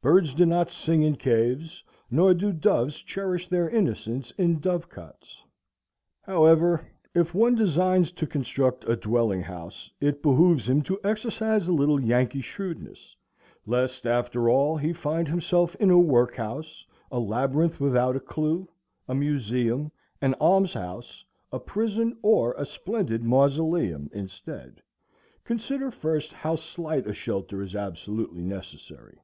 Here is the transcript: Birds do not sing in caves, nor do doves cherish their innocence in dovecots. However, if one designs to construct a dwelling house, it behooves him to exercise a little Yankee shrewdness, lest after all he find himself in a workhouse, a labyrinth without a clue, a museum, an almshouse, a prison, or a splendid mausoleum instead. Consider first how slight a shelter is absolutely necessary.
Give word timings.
Birds 0.00 0.32
do 0.32 0.46
not 0.46 0.70
sing 0.70 1.02
in 1.02 1.16
caves, 1.16 1.84
nor 2.10 2.32
do 2.32 2.50
doves 2.50 2.96
cherish 3.02 3.46
their 3.46 3.68
innocence 3.68 4.30
in 4.38 4.58
dovecots. 4.58 5.44
However, 6.22 6.88
if 7.14 7.34
one 7.34 7.54
designs 7.54 8.10
to 8.12 8.26
construct 8.26 8.88
a 8.88 8.96
dwelling 8.96 9.42
house, 9.42 9.90
it 10.00 10.22
behooves 10.22 10.66
him 10.66 10.80
to 10.82 10.98
exercise 11.04 11.68
a 11.68 11.74
little 11.74 12.00
Yankee 12.00 12.40
shrewdness, 12.40 13.14
lest 13.66 14.06
after 14.06 14.48
all 14.48 14.78
he 14.78 14.94
find 14.94 15.28
himself 15.28 15.74
in 15.74 15.90
a 15.90 15.98
workhouse, 15.98 16.86
a 17.12 17.18
labyrinth 17.18 17.78
without 17.78 18.16
a 18.16 18.20
clue, 18.20 18.66
a 19.08 19.14
museum, 19.14 19.92
an 20.22 20.32
almshouse, 20.36 21.22
a 21.52 21.58
prison, 21.60 22.16
or 22.22 22.54
a 22.56 22.64
splendid 22.64 23.22
mausoleum 23.22 24.08
instead. 24.14 24.80
Consider 25.44 25.90
first 25.90 26.32
how 26.32 26.56
slight 26.56 27.06
a 27.06 27.12
shelter 27.12 27.60
is 27.60 27.76
absolutely 27.76 28.42
necessary. 28.42 29.18